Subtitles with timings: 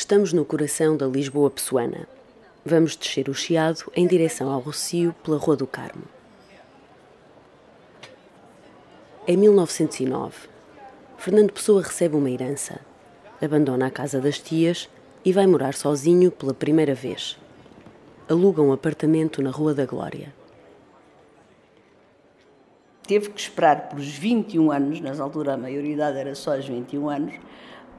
[0.00, 2.08] Estamos no coração da Lisboa pessoana.
[2.64, 6.04] Vamos descer o Chiado em direção ao Rocio pela Rua do Carmo.
[9.28, 10.48] Em 1909,
[11.18, 12.80] Fernando Pessoa recebe uma herança,
[13.42, 14.88] abandona a casa das tias
[15.22, 17.38] e vai morar sozinho pela primeira vez.
[18.26, 20.32] Aluga um apartamento na Rua da Glória.
[23.06, 27.34] Teve que esperar pelos 21 anos, nas alturas a maioridade era só os 21 anos,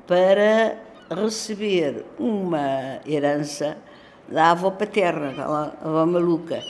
[0.07, 3.77] para receber uma herança
[4.27, 6.63] da avó paterna, aquela avó maluca,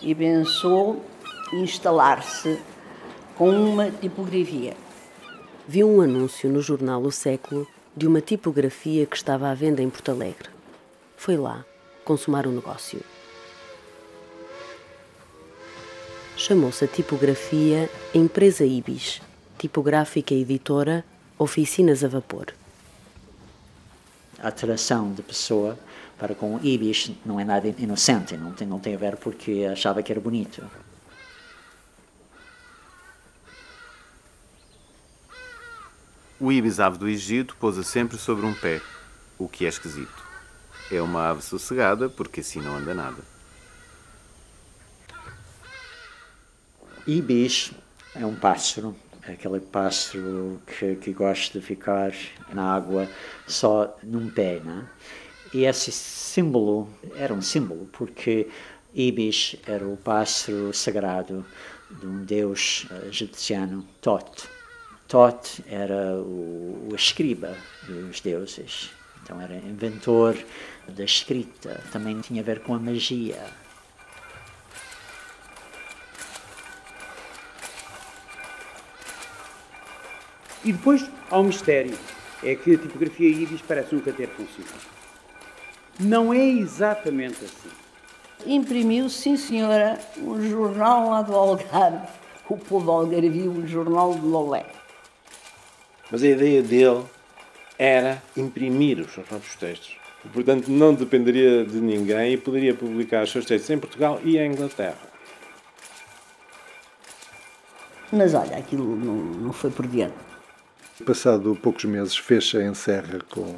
[0.00, 1.02] e pensou
[1.52, 2.58] instalar-se
[3.36, 4.74] com uma tipografia.
[5.68, 7.66] Viu um anúncio no jornal O Século
[7.96, 10.48] de uma tipografia que estava à venda em Porto Alegre.
[11.16, 11.64] Foi lá
[12.04, 13.00] consumar o negócio.
[16.36, 19.22] Chamou-se a tipografia Empresa Ibis,
[19.56, 21.04] tipográfica editora,
[21.38, 22.52] oficinas a vapor
[24.40, 25.78] atração de pessoa
[26.18, 29.68] para com o Ibis não é nada inocente, não tem, não tem a ver porque
[29.70, 30.62] achava que era bonito.
[36.40, 38.82] O ibis ave do Egito pousa sempre sobre um pé,
[39.38, 40.22] o que é esquisito.
[40.90, 43.22] É uma ave sossegada porque assim não anda nada.
[47.06, 47.72] Ibis
[48.14, 48.96] é um pássaro
[49.26, 52.12] aquele pássaro que, que gosta de ficar
[52.52, 53.08] na água
[53.46, 54.86] só num pé, né?
[55.52, 58.48] E esse símbolo era um símbolo porque
[58.94, 61.44] Ibis era o pássaro sagrado
[61.90, 64.48] de um deus eh, egipciano, Tot.
[65.06, 68.90] Tot era o, o escriba dos deuses,
[69.22, 70.36] então era inventor
[70.88, 73.63] da escrita, também tinha a ver com a magia.
[80.64, 81.96] E depois há um mistério,
[82.42, 84.94] é que a tipografia Ibis parece nunca ter funcionado.
[86.00, 87.70] Não é exatamente assim.
[88.46, 92.08] Imprimiu, sim senhora, um jornal lá do Algarve,
[92.48, 94.66] o povo algarvio, um jornal de Lolé.
[96.10, 97.04] Mas a ideia dele
[97.78, 99.96] era imprimir os seus próprios textos.
[100.32, 104.52] Portanto, não dependeria de ninguém e poderia publicar os seus textos em Portugal e em
[104.52, 104.98] Inglaterra.
[108.12, 110.14] Mas olha, aquilo não, não foi por diante.
[111.02, 113.56] Passado poucos meses, fecha em Serra com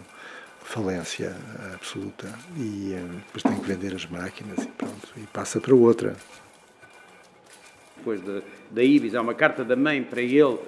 [0.61, 1.37] falência
[1.75, 2.27] absoluta
[2.57, 6.17] e eh, depois tem que vender as máquinas e pronto, e passa para outra.
[7.99, 10.59] Depois da, da Ibis, há uma carta da mãe para ele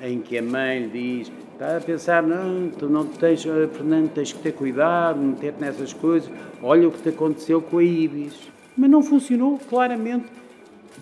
[0.00, 4.10] em que a mãe lhe diz está a pensar, não, tu não tens, eh, Fernando,
[4.12, 6.30] tens que ter cuidado, meter-te nessas coisas,
[6.62, 8.34] olha o que te aconteceu com a Ibis.
[8.74, 10.26] Mas não funcionou, claramente,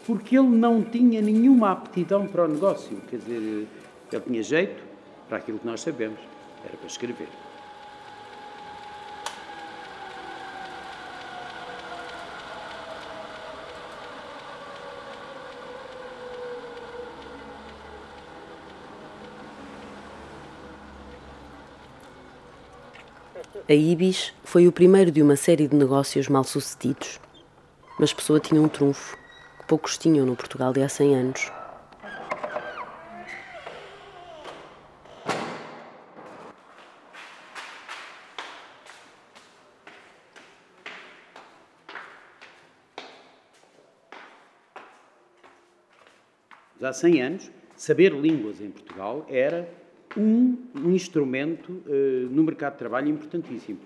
[0.05, 3.67] porque ele não tinha nenhuma aptidão para o negócio, quer dizer,
[4.13, 4.92] ele tinha jeito,
[5.33, 6.21] para aquilo que nós sabemos,
[6.63, 7.27] era para escrever.
[23.67, 27.19] A Ibis foi o primeiro de uma série de negócios mal sucedidos.
[27.99, 29.17] Mas Pessoa tinha um trunfo
[29.61, 31.62] que poucos tinham no Portugal de há 100 anos.
[46.85, 49.69] Há 100 anos, saber línguas em Portugal era
[50.17, 50.57] um,
[50.87, 53.79] instrumento uh, no mercado de trabalho importantíssimo.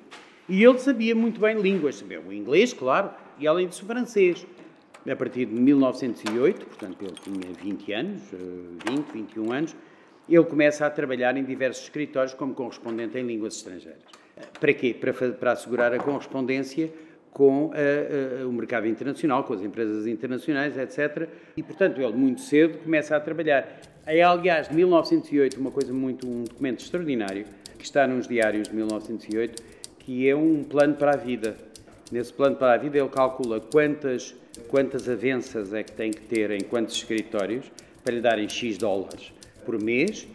[0.48, 4.46] E ele sabia muito bem línguas, sabia o inglês, claro, e além disso o francês.
[5.08, 9.76] A partir de 1908, portanto ele tinha 20 anos, uh, 20, 21 anos,
[10.28, 14.02] ele começa a trabalhar em diversos escritórios como correspondente em línguas estrangeiras.
[14.58, 14.92] Para quê?
[14.92, 16.92] Para, para assegurar a correspondência
[17.36, 21.28] com a, a, o mercado internacional, com as empresas internacionais, etc.
[21.54, 23.78] E, portanto, ele muito cedo começa a trabalhar.
[24.06, 27.44] É, aliás, de 1908, uma coisa muito, um documento extraordinário,
[27.78, 29.62] que está nos diários de 1908,
[29.98, 31.58] que é um plano para a vida.
[32.10, 34.34] Nesse plano para a vida, ele calcula quantas,
[34.68, 37.70] quantas avanças é que tem que ter em quantos escritórios
[38.02, 39.30] para lhe darem X dólares
[39.62, 40.26] por mês,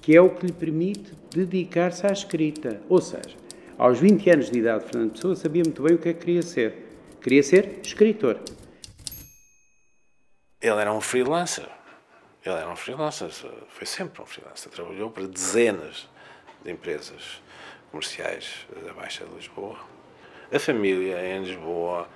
[0.00, 2.80] que é o que lhe permite dedicar-se à escrita.
[2.88, 3.45] Ou seja,
[3.78, 6.42] aos 20 anos de idade, Fernando Pessoa sabia muito bem o que é que queria
[6.42, 6.86] ser.
[7.20, 8.40] Queria ser escritor.
[10.60, 11.68] Ele era um freelancer.
[12.44, 13.28] Ele era um freelancer,
[13.68, 14.70] foi sempre um freelancer.
[14.70, 16.08] Trabalhou para dezenas
[16.64, 17.42] de empresas
[17.90, 19.76] comerciais da Baixa de Lisboa.
[20.52, 22.08] A família em Lisboa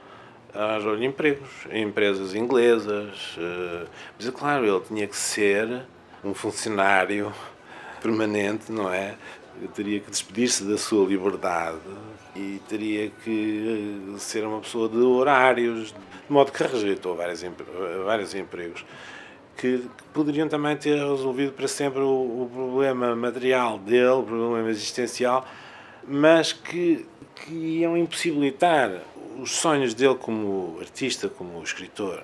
[0.55, 3.37] arranjou-lhe empregos em empresas inglesas.
[3.39, 3.87] Eh,
[4.17, 5.83] mas, é claro, ele tinha que ser
[6.25, 7.33] um funcionário
[8.01, 9.17] permanente, não é?
[9.75, 11.79] Teria que despedir-se da sua liberdade
[12.35, 17.44] e teria que eh, ser uma pessoa de horários, de modo que rejeitou vários,
[18.05, 18.85] vários empregos
[19.56, 25.47] que poderiam também ter resolvido para sempre o, o problema material dele, o problema existencial,
[26.08, 27.06] mas que,
[27.37, 29.02] que iam impossibilitar
[29.38, 32.23] os sonhos dele como artista, como escritor,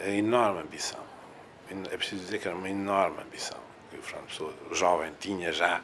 [0.00, 0.98] a enorme ambição.
[1.70, 3.58] É preciso dizer que era uma enorme ambição
[3.90, 5.80] que o Fernando Pessoa, jovem, tinha já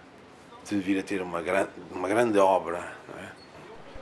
[0.64, 3.28] de vir a ter uma grande, uma grande obra, é?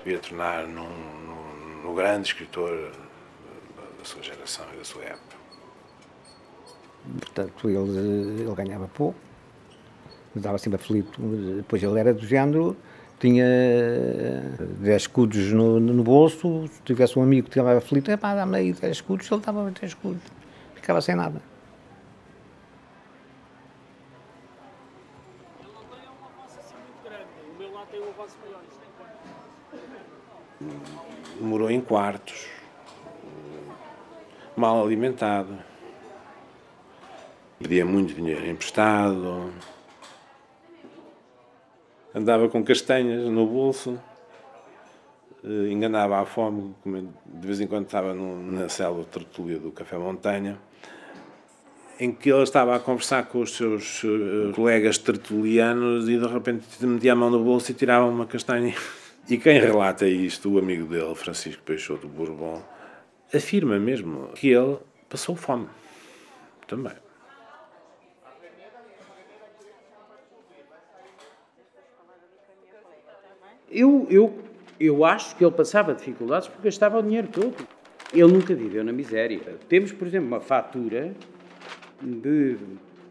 [0.04, 2.92] vir a tornar num, num, num grande escritor
[3.98, 5.36] da sua geração e da sua época.
[7.18, 9.18] Portanto, ele, ele ganhava pouco,
[10.36, 11.20] estava sempre aflito.
[11.56, 12.76] Depois ele era do género,
[13.18, 13.44] tinha
[14.80, 18.56] 10 escudos no, no bolso, se tivesse um amigo que estava aflito, é pá, dá-me
[18.56, 20.22] aí 10 escudos, ele estava 10 escudos.
[20.74, 21.40] Ficava sem nada.
[31.40, 32.46] Morou em quartos,
[34.56, 35.58] mal alimentado.
[37.58, 39.52] Pedia muito dinheiro emprestado,
[42.14, 44.00] andava com castanhas no bolso,
[45.44, 46.74] eh, enganava à fome,
[47.26, 50.58] de vez em quando estava na célula tertúlia do Café Montanha,
[52.00, 56.64] em que ele estava a conversar com os seus eh, colegas tertulianos e de repente
[56.86, 58.74] metia a mão no bolso e tirava uma castanha.
[59.28, 62.62] E quem relata isto, o amigo dele, Francisco Peixoto Bourbon,
[63.32, 64.78] afirma mesmo que ele
[65.08, 65.68] passou fome
[66.66, 66.92] também.
[73.70, 74.38] Eu, eu,
[74.78, 77.66] eu acho que ele passava dificuldades porque gastava o dinheiro todo.
[78.12, 79.40] Ele nunca viveu na miséria.
[79.68, 81.14] Temos, por exemplo, uma fatura
[82.02, 82.58] de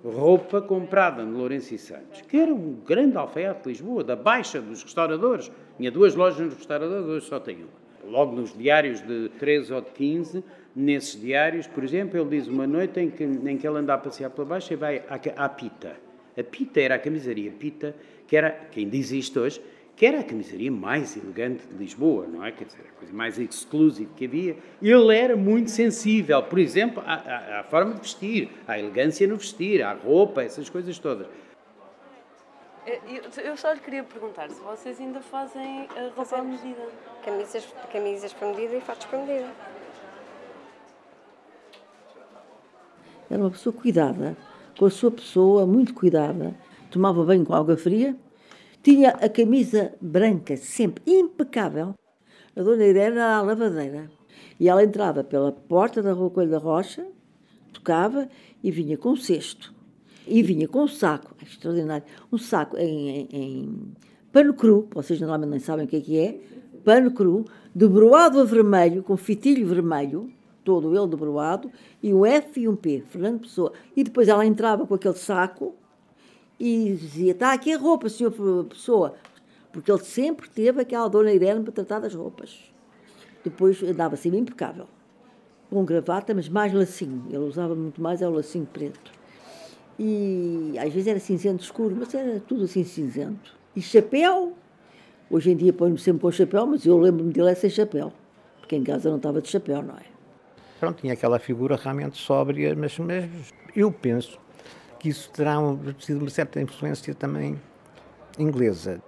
[0.04, 4.60] roupa comprada no Lourenço e Santos, que era um grande alfaiate de Lisboa, da Baixa
[4.60, 5.52] dos restauradores.
[5.78, 7.82] Tinha duas lojas nos restauradores, só tem uma.
[8.04, 10.44] Logo nos diários de 13 ou de 15,
[10.76, 13.98] nesses diários, por exemplo, ele diz uma noite em que, em que ele anda a
[13.98, 15.96] passear pela Baixa e vai à, à Pita.
[16.38, 17.96] A Pita era a camisaria Pita,
[18.28, 19.62] que era, que ainda existe hoje,
[20.02, 22.52] que era a camisaria mais elegante de Lisboa, não é?
[22.52, 24.58] Quer dizer, a coisa mais exclusiva que havia.
[24.82, 29.38] Ele era muito sensível, por exemplo, à, à, à, forma de vestir, à elegância no
[29.38, 31.28] vestir, à roupa, essas coisas todas.
[33.44, 36.82] Eu só lhe queria perguntar se vocês ainda fazem a roupa à medida.
[37.24, 39.52] Camisas, camisas para medida e fatos para medida.
[43.30, 44.36] Era uma pessoa cuidada,
[44.80, 46.56] com a sua pessoa, muito cuidada.
[46.90, 48.18] Tomava banho com água fria,
[48.84, 51.94] tinha a camisa branca, sempre impecável.
[52.56, 54.10] A dona Irene era a lavadeira.
[54.60, 57.06] E ela entrava pela porta da Rua Coelho da Rocha,
[57.74, 58.28] tocava
[58.64, 59.74] e vinha com um cesto.
[60.28, 63.94] E vinha com um saco, é extraordinário, um saco em, em, em
[64.32, 66.40] pano cru, vocês normalmente nem sabem o que é que é,
[66.84, 70.32] pano cru, de broado a vermelho, com fitilho vermelho,
[70.64, 73.74] todo ele de broado, e um F e um P, Fernando Pessoa.
[73.96, 75.76] E depois ela entrava com aquele saco
[76.62, 78.32] e dizia: Está aqui a roupa, senhor
[78.70, 79.16] Pessoa.
[79.74, 82.60] Porque ele sempre teve aquela dona Irene para tratar das roupas.
[83.44, 84.86] Depois andava assim impecável.
[85.72, 87.26] Com gravata, mas mais lacinho.
[87.30, 89.12] Ele usava muito mais é o lacinho preto.
[89.98, 93.58] E às vezes era cinzento escuro, mas era tudo assim cinzento.
[93.76, 94.54] E chapéu.
[95.30, 98.14] Hoje em dia põe-me sempre com chapéu, mas eu lembro-me dele é sem chapéu.
[98.60, 100.04] Porque em casa não estava de chapéu, não é?
[100.80, 103.30] Pronto, tinha aquela figura realmente sóbria, mas, mas
[103.76, 104.38] eu penso
[105.02, 105.56] que isso terá
[105.98, 107.60] sido uma certa influência também
[108.38, 109.02] inglesa.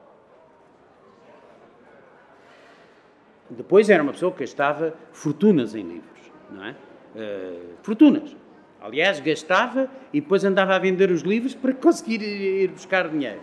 [3.47, 6.71] Depois era uma pessoa que gastava fortunas em livros, não é?
[7.15, 8.35] Uh, fortunas.
[8.81, 13.41] Aliás, gastava e depois andava a vender os livros para conseguir ir buscar dinheiro.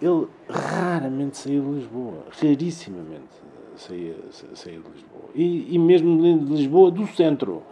[0.00, 3.40] Ele raramente saiu de Lisboa, rarissimamente
[3.76, 4.14] saía,
[4.54, 5.30] saía de Lisboa.
[5.34, 7.62] E, e mesmo de Lisboa, do centro.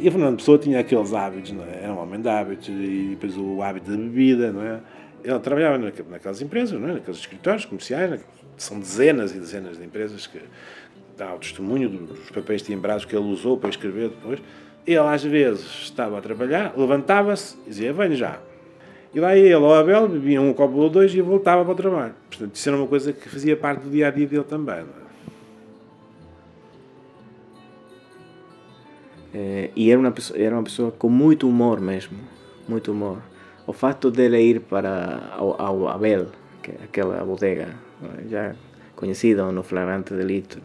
[0.00, 1.82] E a Fernando Pessoa tinha aqueles hábitos, não é?
[1.82, 4.80] era um homem de hábitos, e depois o hábito da bebida, não é?
[5.24, 6.92] Ele trabalhava naquelas empresas, não é?
[6.94, 8.24] naqueles escritórios comerciais,
[8.56, 10.40] são dezenas e dezenas de empresas que
[11.16, 14.40] dão o testemunho dos papéis timbrados que ele usou para escrever depois.
[14.88, 18.40] Ele, às vezes, estava a trabalhar, levantava-se e dizia: Venho já.
[19.14, 22.14] E lá ele ao Abel, bebia um copo ou dois e voltava para o trabalho.
[22.30, 24.76] Portanto, isso era uma coisa que fazia parte do dia a dia dele também.
[24.76, 24.84] É?
[29.34, 32.16] É, e era uma, pessoa, era uma pessoa com muito humor mesmo.
[32.66, 33.18] Muito humor.
[33.66, 36.28] O fato dele ir para ao, ao Abel,
[36.62, 37.74] que é aquela bodega,
[38.30, 38.54] já
[38.96, 40.62] conhecida ou no flagrante delito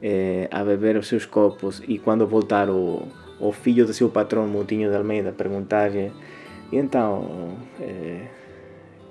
[0.00, 3.08] eh, a beber os seus copos e quando voltar o,
[3.40, 6.12] o filho do seu patrão, Moutinho de Almeida, perguntar-lhe
[6.72, 8.26] então, eh,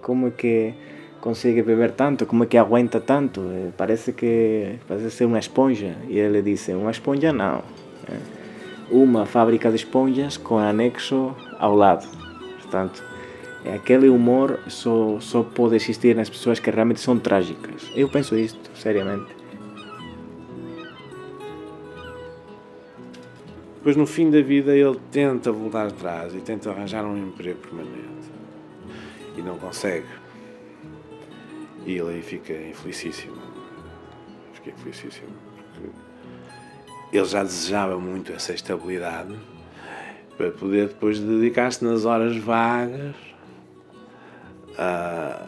[0.02, 0.74] como é que
[1.20, 2.26] consegue beber tanto?
[2.26, 3.42] Como é que aguenta tanto?
[3.52, 5.96] Eh, parece que parece ser uma esponja.
[6.08, 7.64] E ele disse, uma esponja não.
[8.08, 8.20] Eh,
[8.92, 12.08] uma fábrica de esponjas com anexo ao lado.
[12.62, 13.04] Portanto,
[13.74, 17.92] aquele humor só, só pode existir nas pessoas que realmente são trágicas.
[17.96, 19.37] Eu penso isto, seriamente.
[23.88, 28.30] Depois, no fim da vida, ele tenta voltar atrás e tenta arranjar um emprego permanente.
[29.38, 30.10] E não consegue.
[31.86, 33.38] E ele aí fica infelicíssimo.
[34.52, 35.30] Fica infelicíssimo.
[35.56, 39.34] Porque ele já desejava muito essa estabilidade
[40.36, 43.16] para poder depois dedicar-se nas horas vagas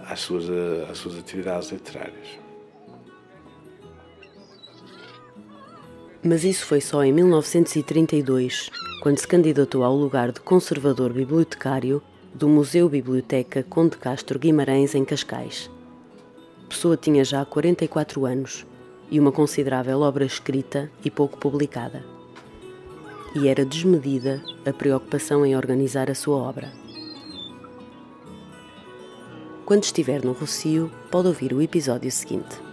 [0.07, 0.45] às, suas,
[0.89, 2.39] às suas atividades literárias.
[6.21, 8.69] Mas isso foi só em 1932,
[9.01, 12.01] quando se candidatou ao lugar de conservador bibliotecário
[12.33, 15.69] do Museu Biblioteca Conde Castro Guimarães, em Cascais.
[16.67, 18.65] Pessoa tinha já 44 anos
[19.09, 22.03] e uma considerável obra escrita e pouco publicada.
[23.33, 26.71] E era desmedida a preocupação em organizar a sua obra.
[29.65, 32.68] Quando estiver no Rocio, pode ouvir o episódio seguinte.